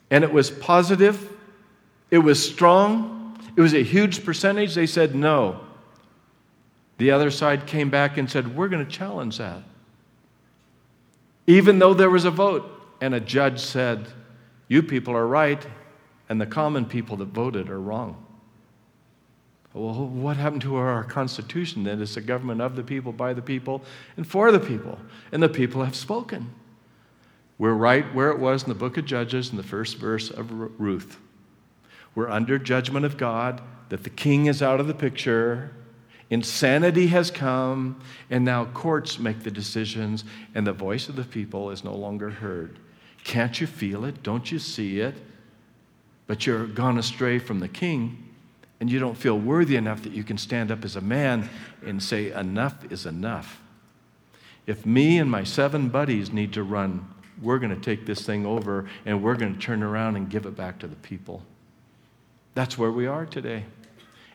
[0.10, 1.30] And it was positive,
[2.12, 4.76] it was strong, it was a huge percentage.
[4.76, 5.62] They said no.
[6.98, 9.64] The other side came back and said, We're going to challenge that.
[11.48, 12.70] Even though there was a vote,
[13.02, 14.08] and a judge said,
[14.68, 15.66] You people are right,
[16.30, 18.24] and the common people that voted are wrong.
[19.74, 22.02] Well, what happened to our Constitution then?
[22.02, 23.82] It's a government of the people, by the people,
[24.18, 25.00] and for the people.
[25.32, 26.54] And the people have spoken.
[27.58, 30.52] We're right where it was in the book of Judges in the first verse of
[30.52, 31.18] Ruth.
[32.16, 35.72] We're under judgment of God, that the king is out of the picture,
[36.30, 40.24] insanity has come, and now courts make the decisions,
[40.56, 42.80] and the voice of the people is no longer heard.
[43.24, 44.24] Can't you feel it?
[44.24, 45.16] Don't you see it?
[46.28, 48.32] But you're gone astray from the king
[48.82, 51.48] and you don't feel worthy enough that you can stand up as a man
[51.86, 53.62] and say, Enough is enough.
[54.66, 57.08] If me and my seven buddies need to run,
[57.42, 60.48] we're going to take this thing over and we're going to turn around and give
[60.48, 61.44] it back to the people.
[62.54, 63.66] That's where we are today.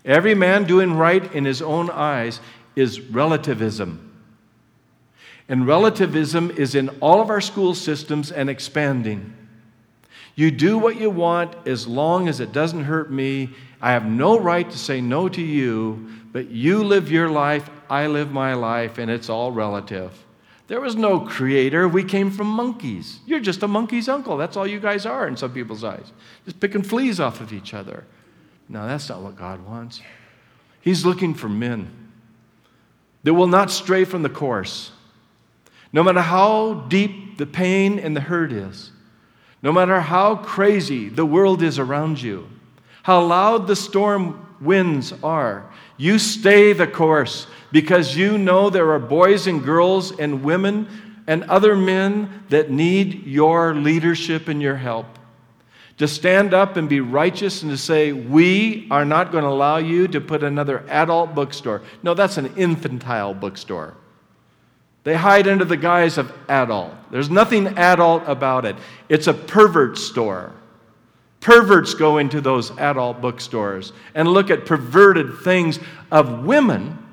[0.05, 2.41] Every man doing right in his own eyes
[2.75, 4.03] is relativism.
[5.49, 9.35] And relativism is in all of our school systems and expanding.
[10.35, 14.39] You do what you want as long as it doesn't hurt me I have no
[14.39, 18.99] right to say no to you, but you live your life, I live my life,
[18.99, 20.13] and it's all relative.
[20.69, 21.87] There was no creator.
[21.87, 23.21] We came from monkeys.
[23.25, 24.37] You're just a monkey's uncle.
[24.37, 26.13] That's all you guys are in some people's eyes.
[26.45, 28.05] Just picking fleas off of each other.
[28.69, 30.03] No, that's not what God wants.
[30.81, 31.91] He's looking for men
[33.23, 34.91] that will not stray from the course.
[35.93, 38.91] No matter how deep the pain and the hurt is,
[39.63, 42.49] no matter how crazy the world is around you,
[43.05, 45.71] how loud the storm winds are.
[45.97, 50.89] You stay the course because you know there are boys and girls and women
[51.27, 55.07] and other men that need your leadership and your help.
[55.99, 59.79] To stand up and be righteous and to say, We are not going to allow
[59.79, 61.83] you to put another adult bookstore.
[62.03, 63.95] No, that's an infantile bookstore.
[65.05, 66.93] They hide under the guise of adult.
[67.11, 68.77] There's nothing adult about it,
[69.09, 70.53] it's a pervert store.
[71.41, 75.79] Perverts go into those adult bookstores and look at perverted things
[76.11, 77.06] of women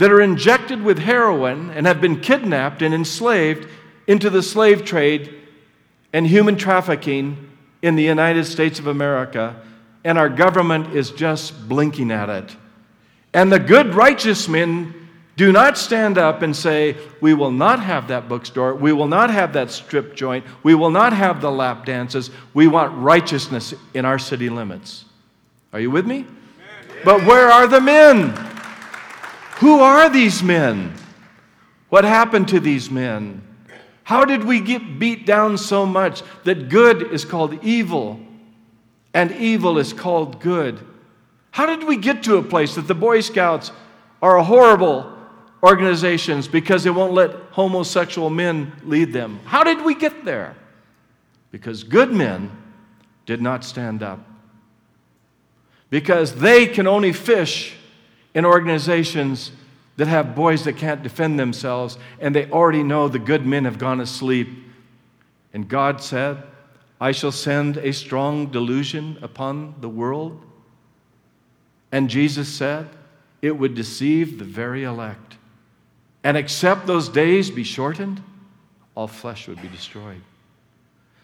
[0.00, 3.68] that are injected with heroin and have been kidnapped and enslaved
[4.06, 5.34] into the slave trade
[6.14, 7.50] and human trafficking
[7.82, 9.60] in the United States of America,
[10.02, 12.56] and our government is just blinking at it.
[13.34, 14.94] And the good, righteous men
[15.36, 18.74] do not stand up and say, We will not have that bookstore.
[18.74, 20.46] We will not have that strip joint.
[20.62, 22.30] We will not have the lap dances.
[22.54, 25.04] We want righteousness in our city limits.
[25.74, 26.24] Are you with me?
[27.04, 28.49] But where are the men?
[29.60, 30.92] Who are these men?
[31.88, 33.42] What happened to these men?
[34.04, 38.20] How did we get beat down so much that good is called evil
[39.14, 40.80] and evil is called good?
[41.52, 43.72] How did we get to a place that the Boy Scouts
[44.22, 45.16] are horrible
[45.62, 49.40] organizations because they won't let homosexual men lead them.
[49.44, 50.56] How did we get there?
[51.50, 52.50] Because good men
[53.26, 54.20] did not stand up.
[55.90, 57.76] Because they can only fish
[58.34, 59.52] in organizations
[59.96, 63.78] that have boys that can't defend themselves, and they already know the good men have
[63.78, 64.48] gone asleep.
[65.52, 66.42] And God said,
[67.00, 70.40] I shall send a strong delusion upon the world.
[71.92, 72.88] And Jesus said,
[73.42, 75.30] it would deceive the very elect
[76.22, 78.22] and except those days be shortened,
[78.94, 80.20] all flesh would be destroyed.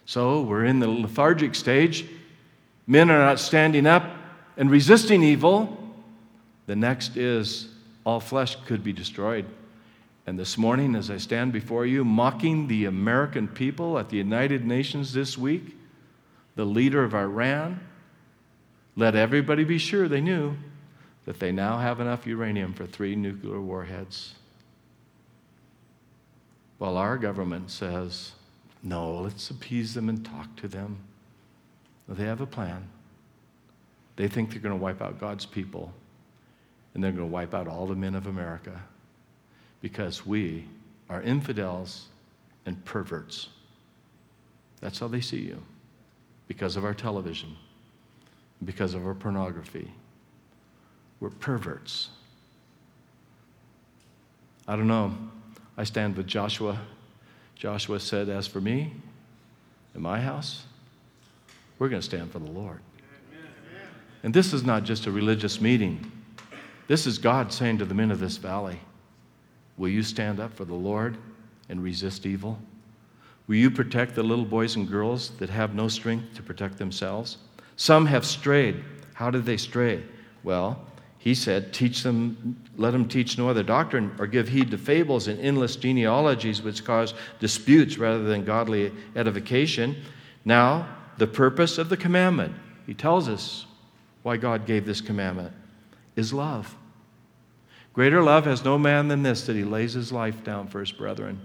[0.06, 2.06] So we're in the lethargic stage.
[2.86, 4.08] Men are not standing up
[4.56, 5.85] and resisting evil.
[6.66, 7.68] The next is
[8.04, 9.46] all flesh could be destroyed.
[10.26, 14.64] And this morning, as I stand before you, mocking the American people at the United
[14.64, 15.76] Nations this week,
[16.56, 17.80] the leader of Iran
[18.96, 20.56] let everybody be sure they knew
[21.26, 24.34] that they now have enough uranium for three nuclear warheads.
[26.78, 28.32] While our government says,
[28.82, 30.98] no, let's appease them and talk to them.
[32.08, 32.88] They have a plan.
[34.16, 35.92] They think they're going to wipe out God's people,
[36.96, 38.72] and they're going to wipe out all the men of America
[39.82, 40.64] because we
[41.10, 42.06] are infidels
[42.64, 43.50] and perverts.
[44.80, 45.62] That's how they see you
[46.48, 47.54] because of our television,
[48.64, 49.92] because of our pornography.
[51.20, 52.08] We're perverts.
[54.66, 55.14] I don't know.
[55.76, 56.80] I stand with Joshua.
[57.56, 58.90] Joshua said, As for me
[59.92, 60.64] and my house,
[61.78, 62.80] we're going to stand for the Lord.
[64.22, 66.10] And this is not just a religious meeting.
[66.86, 68.80] This is God saying to the men of this valley
[69.76, 71.16] Will you stand up for the Lord
[71.68, 72.58] and resist evil?
[73.46, 77.38] Will you protect the little boys and girls that have no strength to protect themselves?
[77.76, 78.82] Some have strayed.
[79.14, 80.02] How did they stray?
[80.42, 80.80] Well,
[81.18, 85.28] he said, Teach them, let them teach no other doctrine, or give heed to fables
[85.28, 89.96] and endless genealogies which cause disputes rather than godly edification.
[90.44, 92.54] Now, the purpose of the commandment,
[92.86, 93.66] he tells us
[94.22, 95.52] why God gave this commandment,
[96.16, 96.74] is love.
[97.92, 100.92] Greater love has no man than this, that he lays his life down for his
[100.92, 101.40] brethren.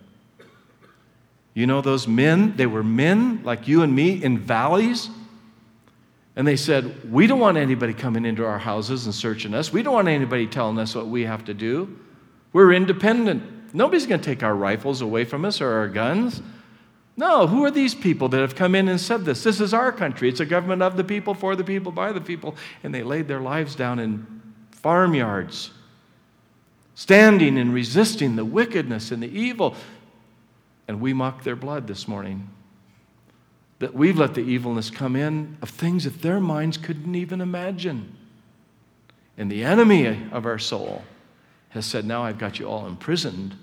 [1.54, 5.10] You know, those men, they were men like you and me in valleys.
[6.36, 9.72] And they said, We don't want anybody coming into our houses and searching us.
[9.72, 12.00] We don't want anybody telling us what we have to do.
[12.54, 13.74] We're independent.
[13.74, 16.42] Nobody's going to take our rifles away from us or our guns.
[17.18, 19.44] No, who are these people that have come in and said this?
[19.44, 20.30] This is our country.
[20.30, 22.56] It's a government of the people, for the people, by the people.
[22.84, 24.41] And they laid their lives down in
[24.82, 25.72] farmyards,
[26.96, 29.76] standing and resisting the wickedness and the evil.
[30.88, 32.50] And we mock their blood this morning.
[33.80, 38.16] That we've let the evilness come in of things that their minds couldn't even imagine.
[39.38, 41.04] And the enemy of our soul
[41.70, 43.56] has said, Now I've got you all imprisoned,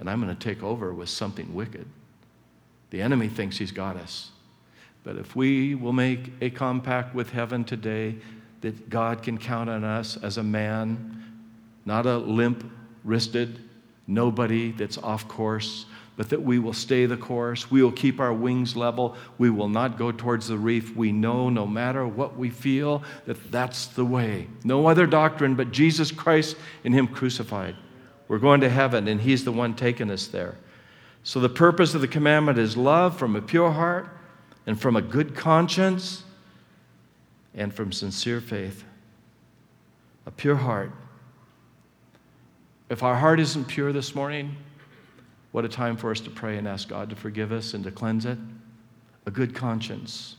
[0.00, 1.86] and I'm going to take over with something wicked.
[2.90, 4.30] The enemy thinks he's got us.
[5.04, 8.16] But if we will make a compact with heaven today
[8.60, 11.22] that God can count on us as a man,
[11.84, 12.70] not a limp
[13.04, 13.58] wristed
[14.08, 15.86] nobody that's off course,
[16.16, 17.70] but that we will stay the course.
[17.70, 19.16] We will keep our wings level.
[19.36, 20.96] We will not go towards the reef.
[20.96, 24.48] We know no matter what we feel that that's the way.
[24.64, 27.76] No other doctrine but Jesus Christ and Him crucified.
[28.26, 30.56] We're going to heaven, and He's the one taking us there.
[31.22, 34.08] So, the purpose of the commandment is love from a pure heart
[34.66, 36.24] and from a good conscience
[37.54, 38.84] and from sincere faith.
[40.26, 40.92] A pure heart.
[42.90, 44.56] If our heart isn't pure this morning,
[45.52, 47.90] what a time for us to pray and ask God to forgive us and to
[47.90, 48.38] cleanse it.
[49.26, 50.36] A good conscience.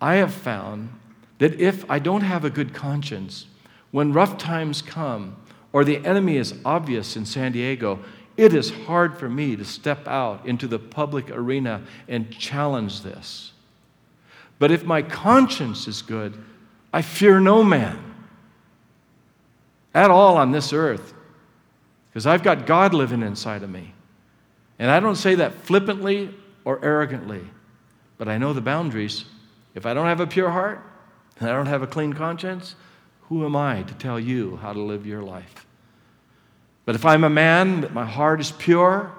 [0.00, 0.90] I have found
[1.38, 3.46] that if I don't have a good conscience,
[3.90, 5.36] when rough times come
[5.72, 8.00] or the enemy is obvious in San Diego,
[8.36, 13.52] it is hard for me to step out into the public arena and challenge this.
[14.58, 16.42] But if my conscience is good,
[16.92, 18.14] I fear no man
[19.94, 21.14] at all on this earth
[22.10, 23.92] because I've got God living inside of me.
[24.78, 26.34] And I don't say that flippantly
[26.64, 27.42] or arrogantly,
[28.18, 29.24] but I know the boundaries.
[29.74, 30.80] If I don't have a pure heart
[31.38, 32.76] and I don't have a clean conscience,
[33.22, 35.66] who am I to tell you how to live your life?
[36.84, 39.12] But if I'm a man, that my heart is pure,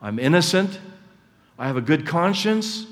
[0.00, 0.80] I'm innocent,
[1.58, 2.86] I have a good conscience,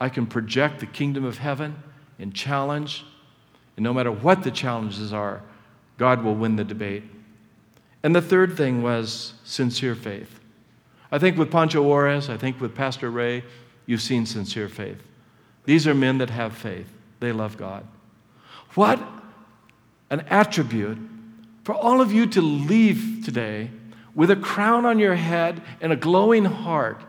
[0.00, 1.82] I can project the kingdom of heaven
[2.18, 3.04] and challenge.
[3.76, 5.42] And no matter what the challenges are,
[5.98, 7.04] God will win the debate.
[8.02, 10.40] And the third thing was sincere faith.
[11.10, 13.44] I think with Pancho Juarez, I think with Pastor Ray,
[13.86, 15.02] you've seen sincere faith.
[15.64, 17.86] These are men that have faith, they love God.
[18.74, 19.00] What
[20.10, 20.98] an attribute
[21.64, 23.70] for all of you to leave today
[24.14, 27.02] with a crown on your head and a glowing heart,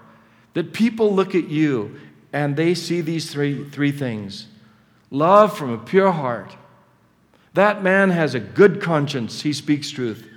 [0.54, 2.00] that people look at you
[2.34, 4.48] and they see these three, three things
[5.10, 6.56] love from a pure heart.
[7.54, 10.28] That man has a good conscience, he speaks truth.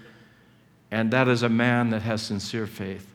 [0.93, 3.07] And that is a man that has sincere faith.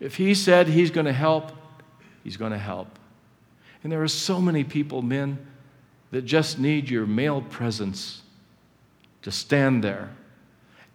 [0.00, 1.52] If he said he's going to help,
[2.24, 2.98] he's going to help.
[3.82, 5.38] And there are so many people, men,
[6.10, 8.22] that just need your male presence
[9.22, 10.10] to stand there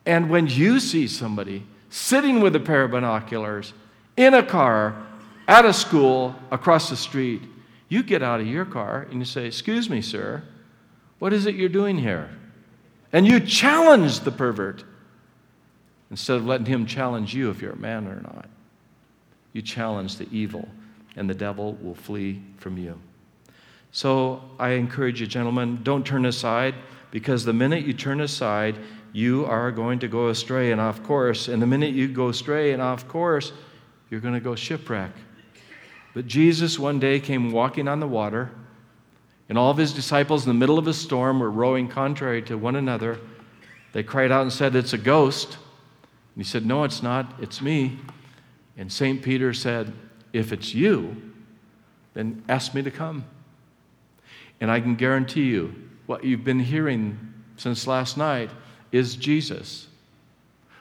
[0.10, 3.74] and when you see somebody sitting with a pair of binoculars
[4.18, 5.06] in a car
[5.50, 7.42] at a school across the street,
[7.90, 10.44] you get out of your car and you say, Excuse me, sir,
[11.18, 12.30] what is it you're doing here?
[13.12, 14.84] And you challenge the pervert
[16.12, 18.48] instead of letting him challenge you if you're a man or not.
[19.52, 20.70] You challenge the evil,
[21.16, 23.00] and the devil will flee from you.
[23.92, 26.76] So I encourage you, gentlemen, don't turn aside
[27.10, 28.78] because the minute you turn aside,
[29.14, 31.48] you are going to go astray and off course.
[31.48, 33.52] And the minute you go astray and off course,
[34.12, 35.12] you're going to go shipwreck.
[36.20, 38.52] But Jesus one day came walking on the water,
[39.48, 42.58] and all of his disciples in the middle of a storm were rowing contrary to
[42.58, 43.22] one another.
[43.94, 45.54] They cried out and said, It's a ghost.
[45.54, 47.36] And he said, No, it's not.
[47.40, 48.00] It's me.
[48.76, 49.24] And St.
[49.24, 49.94] Peter said,
[50.34, 51.16] If it's you,
[52.16, 53.24] then ask me to come.
[54.60, 55.74] And I can guarantee you
[56.06, 57.18] what you've been hearing
[57.56, 58.50] since last night
[58.92, 59.88] is Jesus.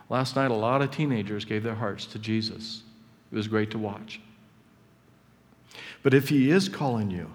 [0.09, 2.83] Last night, a lot of teenagers gave their hearts to Jesus.
[3.31, 4.21] It was great to watch.
[6.03, 7.31] But if He is calling you,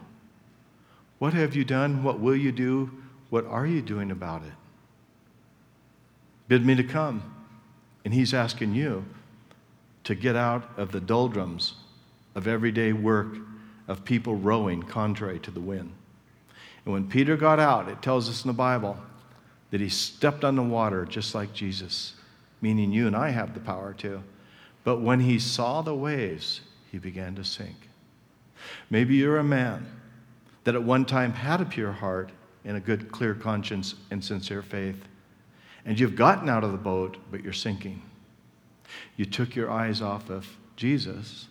[1.20, 2.04] what have you done?
[2.04, 2.92] What will you do?
[3.30, 4.54] What are you doing about it?
[6.48, 7.24] bid me to come.
[8.06, 9.06] And He's asking you
[10.04, 11.74] to get out of the doldrums
[12.36, 13.38] of everyday work
[13.88, 15.92] of people rowing contrary to the wind.
[16.86, 18.98] And when Peter got out, it tells us in the Bible
[19.72, 22.14] that he stepped on the water just like Jesus,
[22.62, 24.22] meaning you and I have the power to.
[24.84, 26.62] But when he saw the waves,
[26.92, 27.90] he began to sink.
[28.90, 29.86] Maybe you're a man
[30.64, 32.32] that at one time had a pure heart
[32.66, 35.04] and a good, clear conscience and sincere faith,
[35.86, 38.02] and you've gotten out of the boat, but you're sinking.
[39.18, 41.48] You took your eyes off of Jesus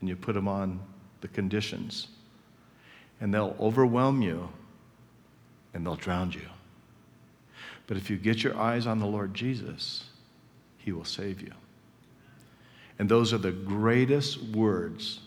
[0.00, 0.80] and you put them on
[1.20, 2.08] the conditions,
[3.20, 4.48] and they'll overwhelm you
[5.74, 6.48] and they'll drown you.
[7.86, 10.04] But if you get your eyes on the Lord Jesus,
[10.76, 11.52] He will save you.
[12.98, 15.20] And those are the greatest words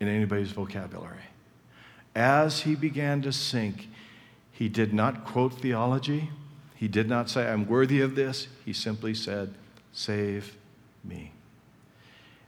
[0.00, 1.24] in anybody's vocabulary.
[2.14, 3.88] As he began to sink,
[4.52, 6.30] he did not quote theology.
[6.74, 8.48] He did not say, I'm worthy of this.
[8.64, 9.54] He simply said,
[9.92, 10.56] Save
[11.04, 11.32] me.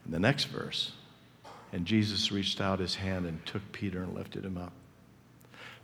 [0.04, 0.92] In the next verse,
[1.72, 4.72] and Jesus reached out his hand and took Peter and lifted him up.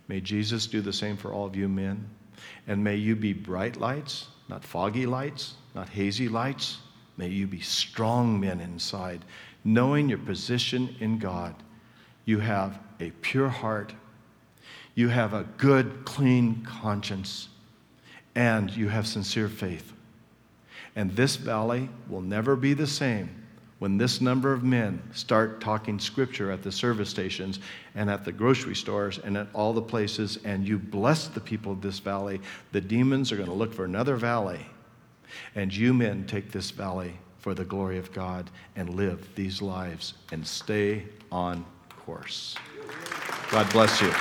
[0.07, 2.07] May Jesus do the same for all of you men.
[2.67, 6.79] And may you be bright lights, not foggy lights, not hazy lights.
[7.17, 9.23] May you be strong men inside,
[9.65, 11.55] knowing your position in God.
[12.23, 13.93] You have a pure heart,
[14.93, 17.49] you have a good, clean conscience,
[18.35, 19.91] and you have sincere faith.
[20.95, 23.45] And this valley will never be the same
[23.79, 27.59] when this number of men start talking scripture at the service stations
[27.93, 31.73] and at the grocery stores and at all the places, and you bless the people
[31.73, 32.39] of this valley,
[32.71, 34.65] the demons are going to look for another valley.
[35.55, 40.15] And you men take this valley for the glory of God and live these lives
[40.31, 41.63] and stay on
[42.03, 42.55] course.
[43.51, 44.11] God bless you.